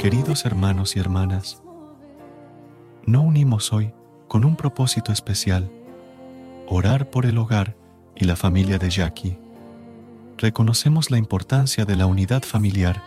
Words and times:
Queridos 0.00 0.44
hermanos 0.44 0.96
y 0.96 0.98
hermanas, 0.98 1.62
no 3.06 3.22
unimos 3.22 3.72
hoy 3.72 3.92
con 4.28 4.44
un 4.44 4.56
propósito 4.56 5.12
especial, 5.12 5.70
orar 6.68 7.08
por 7.08 7.24
el 7.24 7.38
hogar 7.38 7.76
y 8.16 8.24
la 8.24 8.36
familia 8.36 8.78
de 8.78 8.90
Jackie. 8.90 9.38
Reconocemos 10.38 11.10
la 11.10 11.18
importancia 11.18 11.84
de 11.84 11.96
la 11.96 12.06
unidad 12.06 12.42
familiar 12.42 13.02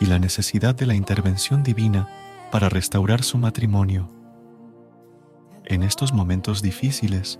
y 0.00 0.06
la 0.06 0.18
necesidad 0.18 0.74
de 0.74 0.86
la 0.86 0.94
intervención 0.94 1.62
divina 1.62 2.08
para 2.50 2.68
restaurar 2.68 3.22
su 3.22 3.38
matrimonio. 3.38 4.10
En 5.64 5.82
estos 5.82 6.12
momentos 6.12 6.60
difíciles, 6.60 7.38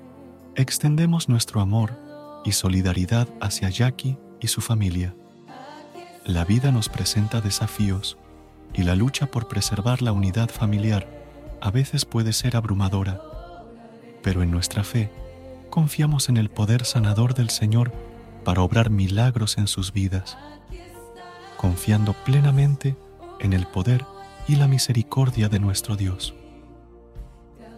extendemos 0.54 1.28
nuestro 1.28 1.60
amor 1.60 1.98
y 2.44 2.52
solidaridad 2.52 3.28
hacia 3.40 3.68
Jackie 3.68 4.16
y 4.40 4.46
su 4.46 4.60
familia. 4.60 5.14
La 6.26 6.44
vida 6.44 6.72
nos 6.72 6.88
presenta 6.88 7.40
desafíos 7.40 8.18
y 8.74 8.82
la 8.82 8.96
lucha 8.96 9.26
por 9.26 9.46
preservar 9.46 10.02
la 10.02 10.10
unidad 10.10 10.50
familiar 10.50 11.06
a 11.60 11.70
veces 11.70 12.04
puede 12.04 12.32
ser 12.32 12.56
abrumadora, 12.56 13.20
pero 14.24 14.42
en 14.42 14.50
nuestra 14.50 14.82
fe 14.82 15.08
confiamos 15.70 16.28
en 16.28 16.36
el 16.36 16.50
poder 16.50 16.84
sanador 16.84 17.34
del 17.34 17.48
Señor 17.50 17.92
para 18.42 18.62
obrar 18.62 18.90
milagros 18.90 19.56
en 19.56 19.68
sus 19.68 19.92
vidas, 19.92 20.36
confiando 21.56 22.12
plenamente 22.12 22.96
en 23.38 23.52
el 23.52 23.64
poder 23.68 24.04
y 24.48 24.56
la 24.56 24.66
misericordia 24.66 25.48
de 25.48 25.60
nuestro 25.60 25.94
Dios. 25.94 26.34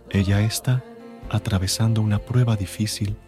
Ella 0.09 0.41
está 0.41 0.83
atravesando 1.29 2.01
una 2.01 2.19
prueba 2.19 2.57
difícil, 2.57 3.19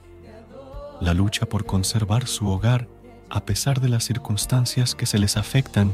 la 0.99 1.13
lucha 1.13 1.45
por 1.45 1.67
conservar 1.67 2.27
su 2.27 2.49
hogar 2.49 2.89
a 3.31 3.45
pesar 3.45 3.81
de 3.81 3.89
las 3.89 4.05
circunstancias 4.05 4.95
que 4.95 5.07
se 5.07 5.19
les 5.19 5.37
afectan, 5.37 5.93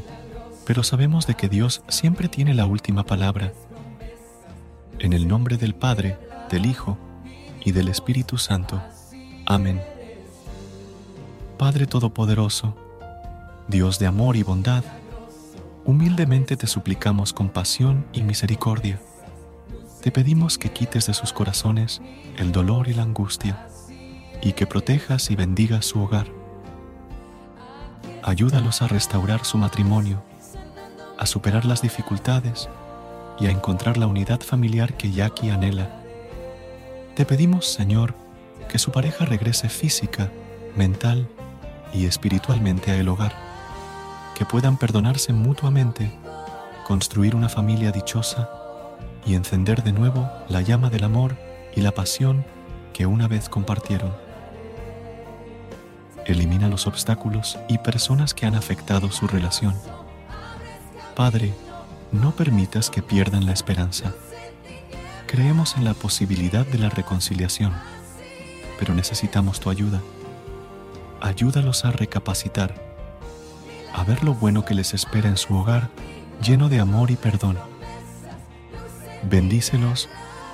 pero 0.64 0.82
sabemos 0.82 1.26
de 1.26 1.34
que 1.34 1.48
Dios 1.48 1.82
siempre 1.88 2.28
tiene 2.28 2.54
la 2.54 2.66
última 2.66 3.04
palabra. 3.04 3.52
En 4.98 5.12
el 5.12 5.28
nombre 5.28 5.58
del 5.58 5.74
Padre, 5.74 6.18
del 6.50 6.64
Hijo 6.64 6.98
y 7.64 7.72
del 7.72 7.88
Espíritu 7.88 8.38
Santo. 8.38 8.82
Amén. 9.44 9.82
Padre 11.58 11.86
Todopoderoso, 11.86 12.74
Dios 13.68 13.98
de 13.98 14.06
amor 14.06 14.36
y 14.36 14.42
bondad, 14.42 14.84
humildemente 15.84 16.56
te 16.56 16.66
suplicamos 16.66 17.32
compasión 17.32 18.06
y 18.12 18.22
misericordia. 18.22 18.98
Te 20.02 20.10
pedimos 20.10 20.56
que 20.56 20.70
quites 20.70 21.06
de 21.06 21.14
sus 21.14 21.32
corazones 21.32 22.00
el 22.38 22.52
dolor 22.52 22.88
y 22.88 22.94
la 22.94 23.02
angustia, 23.02 23.68
y 24.42 24.52
que 24.52 24.66
protejas 24.66 25.30
y 25.30 25.36
bendigas 25.36 25.86
su 25.86 26.00
hogar. 26.00 26.45
Ayúdalos 28.26 28.82
a 28.82 28.88
restaurar 28.88 29.44
su 29.44 29.56
matrimonio, 29.56 30.20
a 31.16 31.26
superar 31.26 31.64
las 31.64 31.80
dificultades 31.80 32.68
y 33.38 33.46
a 33.46 33.52
encontrar 33.52 33.98
la 33.98 34.08
unidad 34.08 34.40
familiar 34.40 34.94
que 34.94 35.12
Jackie 35.12 35.50
anhela. 35.50 36.02
Te 37.14 37.24
pedimos, 37.24 37.66
Señor, 37.66 38.16
que 38.68 38.80
su 38.80 38.90
pareja 38.90 39.26
regrese 39.26 39.68
física, 39.68 40.32
mental 40.74 41.28
y 41.94 42.06
espiritualmente 42.06 42.90
a 42.90 42.96
el 42.96 43.08
hogar, 43.08 43.32
que 44.34 44.44
puedan 44.44 44.76
perdonarse 44.76 45.32
mutuamente, 45.32 46.10
construir 46.84 47.36
una 47.36 47.48
familia 47.48 47.92
dichosa 47.92 48.50
y 49.24 49.36
encender 49.36 49.84
de 49.84 49.92
nuevo 49.92 50.28
la 50.48 50.62
llama 50.62 50.90
del 50.90 51.04
amor 51.04 51.36
y 51.76 51.80
la 51.80 51.92
pasión 51.92 52.44
que 52.92 53.06
una 53.06 53.28
vez 53.28 53.48
compartieron. 53.48 54.25
Elimina 56.26 56.68
los 56.68 56.88
obstáculos 56.88 57.56
y 57.68 57.78
personas 57.78 58.34
que 58.34 58.46
han 58.46 58.56
afectado 58.56 59.12
su 59.12 59.28
relación. 59.28 59.74
Padre, 61.14 61.54
no 62.10 62.32
permitas 62.32 62.90
que 62.90 63.00
pierdan 63.00 63.46
la 63.46 63.52
esperanza. 63.52 64.12
Creemos 65.28 65.76
en 65.76 65.84
la 65.84 65.94
posibilidad 65.94 66.66
de 66.66 66.78
la 66.78 66.88
reconciliación, 66.88 67.72
pero 68.78 68.94
necesitamos 68.94 69.60
tu 69.60 69.70
ayuda. 69.70 70.00
Ayúdalos 71.20 71.84
a 71.84 71.92
recapacitar, 71.92 72.74
a 73.94 74.04
ver 74.04 74.24
lo 74.24 74.34
bueno 74.34 74.64
que 74.64 74.74
les 74.74 74.94
espera 74.94 75.28
en 75.28 75.36
su 75.36 75.56
hogar 75.56 75.90
lleno 76.42 76.68
de 76.68 76.80
amor 76.80 77.10
y 77.10 77.16
perdón. 77.16 77.56
Bendícelos 79.22 80.08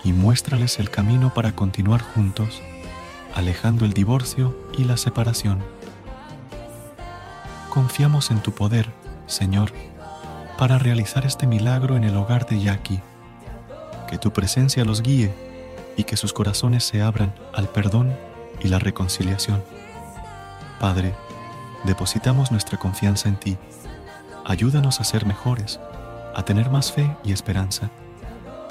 y 0.04 0.12
muéstrales 0.12 0.78
el 0.78 0.90
camino 0.90 1.32
para 1.34 1.52
continuar 1.52 2.02
juntos, 2.02 2.62
alejando 3.34 3.84
el 3.84 3.92
divorcio 3.92 4.56
y 4.76 4.84
la 4.84 4.96
separación. 4.96 5.62
Confiamos 7.70 8.30
en 8.30 8.40
tu 8.40 8.52
poder, 8.52 8.92
Señor, 9.26 9.72
para 10.58 10.78
realizar 10.78 11.24
este 11.24 11.46
milagro 11.46 11.96
en 11.96 12.04
el 12.04 12.16
hogar 12.16 12.46
de 12.46 12.60
Jackie. 12.60 13.00
Que 14.08 14.18
tu 14.18 14.32
presencia 14.32 14.84
los 14.84 15.02
guíe 15.02 15.34
y 15.96 16.04
que 16.04 16.16
sus 16.16 16.32
corazones 16.32 16.84
se 16.84 17.00
abran 17.00 17.34
al 17.54 17.68
perdón 17.68 18.14
y 18.60 18.68
la 18.68 18.78
reconciliación. 18.78 19.62
Padre, 20.78 21.14
depositamos 21.84 22.50
nuestra 22.50 22.78
confianza 22.78 23.28
en 23.28 23.36
ti. 23.36 23.56
Ayúdanos 24.44 25.00
a 25.00 25.04
ser 25.04 25.26
mejores, 25.26 25.80
a 26.34 26.44
tener 26.44 26.70
más 26.70 26.92
fe 26.92 27.16
y 27.24 27.32
esperanza. 27.32 27.90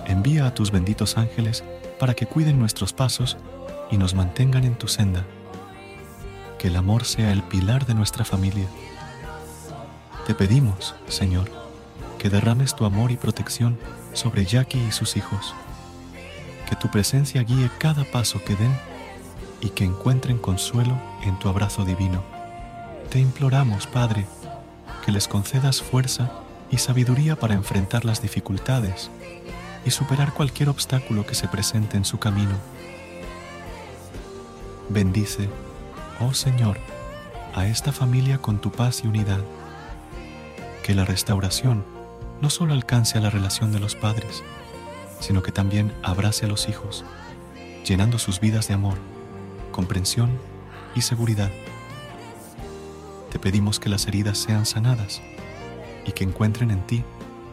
Envía 0.05 0.45
a 0.45 0.53
tus 0.53 0.71
benditos 0.71 1.17
ángeles 1.17 1.63
para 1.99 2.13
que 2.13 2.25
cuiden 2.25 2.59
nuestros 2.59 2.93
pasos 2.93 3.37
y 3.91 3.97
nos 3.97 4.15
mantengan 4.15 4.63
en 4.63 4.75
tu 4.75 4.87
senda. 4.87 5.25
Que 6.57 6.69
el 6.69 6.75
amor 6.75 7.05
sea 7.05 7.31
el 7.31 7.43
pilar 7.43 7.85
de 7.85 7.93
nuestra 7.93 8.25
familia. 8.25 8.67
Te 10.25 10.33
pedimos, 10.33 10.95
Señor, 11.07 11.51
que 12.17 12.29
derrames 12.29 12.75
tu 12.75 12.85
amor 12.85 13.11
y 13.11 13.17
protección 13.17 13.77
sobre 14.13 14.45
Jackie 14.45 14.83
y 14.87 14.91
sus 14.91 15.17
hijos. 15.17 15.53
Que 16.69 16.75
tu 16.75 16.89
presencia 16.89 17.43
guíe 17.43 17.69
cada 17.79 18.03
paso 18.05 18.43
que 18.43 18.55
den 18.55 18.73
y 19.59 19.69
que 19.69 19.83
encuentren 19.83 20.37
consuelo 20.37 20.97
en 21.23 21.37
tu 21.39 21.49
abrazo 21.49 21.83
divino. 21.83 22.23
Te 23.09 23.19
imploramos, 23.19 23.87
Padre, 23.87 24.25
que 25.05 25.11
les 25.11 25.27
concedas 25.27 25.81
fuerza 25.81 26.31
y 26.69 26.77
sabiduría 26.77 27.35
para 27.35 27.55
enfrentar 27.55 28.05
las 28.05 28.21
dificultades 28.21 29.09
y 29.85 29.91
superar 29.91 30.33
cualquier 30.33 30.69
obstáculo 30.69 31.25
que 31.25 31.35
se 31.35 31.47
presente 31.47 31.97
en 31.97 32.05
su 32.05 32.19
camino. 32.19 32.55
Bendice, 34.93 35.47
oh 36.19 36.33
Señor, 36.33 36.77
a 37.55 37.65
esta 37.65 37.93
familia 37.93 38.39
con 38.39 38.59
tu 38.59 38.73
paz 38.73 39.05
y 39.05 39.07
unidad. 39.07 39.39
Que 40.83 40.93
la 40.93 41.05
restauración 41.05 41.85
no 42.41 42.49
solo 42.49 42.73
alcance 42.73 43.17
a 43.17 43.21
la 43.21 43.29
relación 43.29 43.71
de 43.71 43.79
los 43.79 43.95
padres, 43.95 44.43
sino 45.21 45.43
que 45.43 45.53
también 45.53 45.93
abrace 46.03 46.45
a 46.45 46.49
los 46.49 46.67
hijos, 46.67 47.05
llenando 47.85 48.19
sus 48.19 48.41
vidas 48.41 48.67
de 48.67 48.73
amor, 48.73 48.97
comprensión 49.71 50.37
y 50.93 51.03
seguridad. 51.03 51.51
Te 53.31 53.39
pedimos 53.39 53.79
que 53.79 53.87
las 53.87 54.07
heridas 54.07 54.39
sean 54.39 54.65
sanadas 54.65 55.21
y 56.05 56.11
que 56.11 56.25
encuentren 56.25 56.69
en 56.69 56.85
ti 56.85 57.05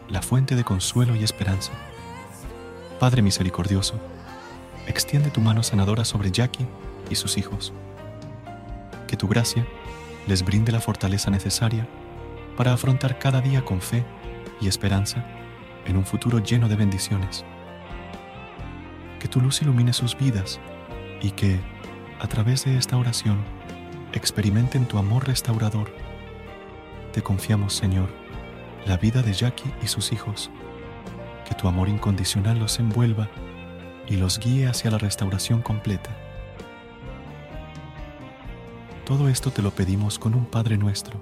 la 0.09 0.21
fuente 0.21 0.57
de 0.57 0.65
consuelo 0.65 1.15
y 1.15 1.23
esperanza. 1.23 1.71
Padre 2.99 3.21
misericordioso, 3.21 3.93
extiende 4.87 5.29
tu 5.29 5.39
mano 5.39 5.63
sanadora 5.63 6.03
sobre 6.03 6.31
Jackie 6.31 6.67
y 7.09 7.15
sus 7.15 7.37
hijos. 7.37 7.73
Que 9.07 9.17
tu 9.17 9.27
gracia 9.27 9.65
les 10.27 10.43
brinde 10.43 10.71
la 10.71 10.79
fortaleza 10.79 11.31
necesaria 11.31 11.87
para 12.55 12.73
afrontar 12.73 13.17
cada 13.19 13.41
día 13.41 13.63
con 13.63 13.81
fe 13.81 14.05
y 14.61 14.67
esperanza 14.67 15.25
en 15.85 15.97
un 15.97 16.05
futuro 16.05 16.39
lleno 16.39 16.67
de 16.67 16.75
bendiciones. 16.75 17.45
Que 19.19 19.27
tu 19.27 19.41
luz 19.41 19.61
ilumine 19.61 19.93
sus 19.93 20.17
vidas 20.17 20.59
y 21.21 21.31
que, 21.31 21.59
a 22.19 22.27
través 22.27 22.65
de 22.65 22.77
esta 22.77 22.97
oración, 22.97 23.39
experimenten 24.13 24.85
tu 24.85 24.97
amor 24.97 25.27
restaurador. 25.27 25.93
Te 27.13 27.21
confiamos, 27.21 27.73
Señor, 27.73 28.09
la 28.85 28.97
vida 28.97 29.21
de 29.21 29.33
Jackie 29.33 29.71
y 29.81 29.87
sus 29.87 30.11
hijos. 30.11 30.51
Que 31.47 31.55
tu 31.55 31.67
amor 31.67 31.89
incondicional 31.89 32.59
los 32.59 32.79
envuelva 32.79 33.29
y 34.07 34.17
los 34.17 34.39
guíe 34.39 34.67
hacia 34.67 34.91
la 34.91 34.97
restauración 34.97 35.61
completa. 35.61 36.28
Todo 39.09 39.27
esto 39.27 39.49
te 39.49 39.63
lo 39.63 39.71
pedimos 39.71 40.19
con 40.19 40.35
un 40.35 40.45
Padre 40.45 40.77
nuestro 40.77 41.19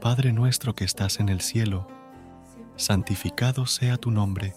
Padre 0.00 0.32
nuestro 0.32 0.74
que 0.74 0.82
estás 0.82 1.20
en 1.20 1.28
el 1.28 1.40
cielo, 1.40 1.86
santificado 2.74 3.66
sea 3.66 3.98
tu 3.98 4.10
nombre. 4.10 4.56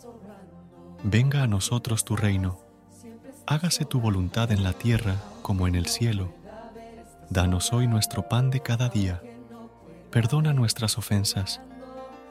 Venga 1.04 1.44
a 1.44 1.48
nosotros 1.48 2.04
tu 2.04 2.16
reino. 2.16 2.58
Hágase 3.46 3.86
tu 3.86 4.02
voluntad 4.02 4.52
en 4.52 4.64
la 4.64 4.74
tierra 4.74 5.18
como 5.44 5.68
en 5.68 5.76
el 5.76 5.86
cielo. 5.86 6.34
Danos 7.30 7.72
hoy 7.72 7.88
nuestro 7.88 8.28
pan 8.28 8.50
de 8.50 8.62
cada 8.62 8.90
día. 8.90 9.22
Perdona 10.10 10.52
nuestras 10.52 10.98
ofensas, 10.98 11.62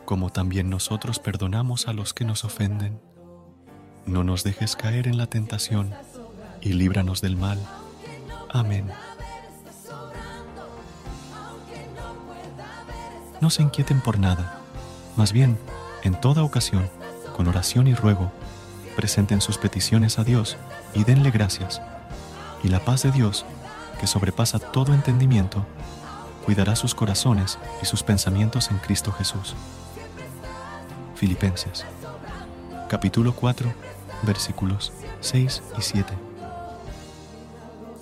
como 0.04 0.30
también 0.30 0.70
nosotros 0.70 1.20
perdonamos 1.20 1.86
a 1.86 1.92
los 1.92 2.14
que 2.14 2.24
nos 2.24 2.42
ofenden. 2.42 3.00
No 4.06 4.24
nos 4.24 4.42
dejes 4.42 4.74
caer 4.74 5.06
en 5.06 5.18
la 5.18 5.28
tentación, 5.28 5.94
y 6.64 6.72
líbranos 6.72 7.20
del 7.20 7.37
mal. 7.37 7.58
Amén. 8.50 8.90
no 13.44 13.50
se 13.50 13.62
inquieten 13.62 14.00
por 14.00 14.19
nada, 14.19 14.58
más 15.16 15.34
bien, 15.34 15.58
en 16.02 16.19
toda 16.19 16.43
ocasión, 16.43 16.88
con 17.37 17.46
oración 17.46 17.87
y 17.87 17.94
ruego, 17.94 18.32
presenten 18.96 19.43
sus 19.43 19.58
peticiones 19.58 20.19
a 20.19 20.25
Dios 20.25 20.56
y 20.94 21.05
denle 21.05 21.31
gracias. 21.31 21.82
Y 22.62 22.69
la 22.69 22.81
paz 22.81 23.02
de 23.02 23.12
Dios, 23.12 23.44
que 24.00 24.06
sobrepasa 24.06 24.58
todo 24.58 24.94
entendimiento, 24.94 25.66
cuidará 26.46 26.75
sus 26.75 26.94
corazones 26.94 27.58
y 27.82 27.84
sus 27.84 28.02
pensamientos 28.02 28.70
en 28.70 28.78
Cristo 28.78 29.12
Jesús. 29.12 29.55
Filipenses, 31.14 31.84
capítulo 32.88 33.34
4, 33.34 33.70
versículos 34.22 34.90
6 35.20 35.62
y 35.76 35.82
7. 35.82 36.33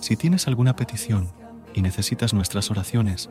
Si 0.03 0.17
tienes 0.17 0.49
alguna 0.49 0.75
petición 0.75 1.31
y 1.75 1.81
necesitas 1.81 2.35
nuestras 2.35 2.73
oraciones, 2.73 3.31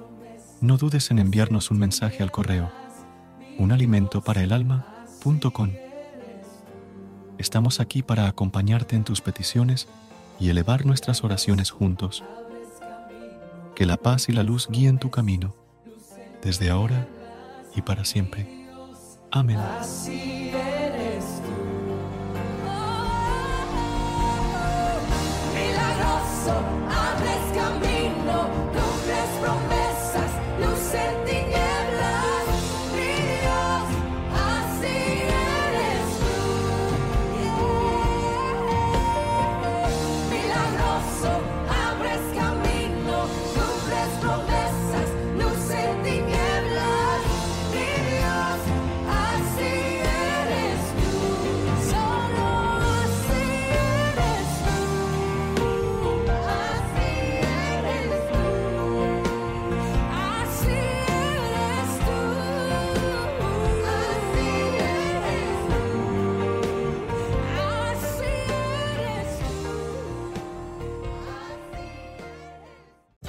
no 0.62 0.78
dudes 0.78 1.12
en 1.12 1.20
enviarnos 1.20 1.70
un 1.70 1.78
mensaje 1.80 2.24
al 2.24 2.32
correo 2.32 2.72
unalimento 3.58 4.24
Estamos 7.38 7.82
aquí 7.82 8.02
para 8.04 8.28
acompañarte 8.28 8.96
en 8.96 9.04
tus 9.04 9.20
peticiones 9.20 9.90
y 10.40 10.50
elevar 10.50 10.86
nuestras 10.86 11.26
oraciones 11.26 11.72
juntos. 11.72 12.24
Que 13.76 13.86
la 13.86 13.98
paz 13.98 14.30
y 14.30 14.32
la 14.32 14.44
luz 14.44 14.70
guíen 14.72 14.98
tu 14.98 15.12
camino, 15.12 15.54
desde 16.42 16.70
ahora 16.70 17.06
y 17.76 17.82
para 17.82 18.06
siempre. 18.06 18.48
Amén. 19.30 19.60